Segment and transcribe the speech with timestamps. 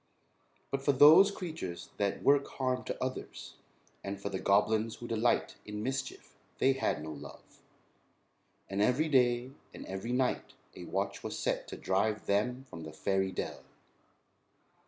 [0.71, 3.53] But for those creatures that work harm to others,
[4.03, 7.61] and for the goblins who delight in mischief they had no love,
[8.67, 12.93] and every day and every night a watch was set to drive them from the
[12.93, 13.63] fairy dell.